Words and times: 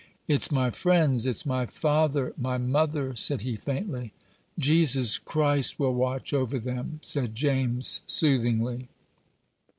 "It's 0.27 0.51
my 0.51 0.71
friends 0.71 1.27
it's 1.27 1.45
my 1.45 1.67
father 1.67 2.33
my 2.35 2.57
mother," 2.57 3.15
said 3.15 3.43
he, 3.43 3.55
faintly. 3.55 4.13
"Jesus 4.57 5.19
Christ 5.19 5.77
will 5.79 5.93
watch 5.93 6.33
over 6.33 6.57
them," 6.57 6.99
said 7.03 7.35
James, 7.35 8.01
soothingly. 8.07 8.89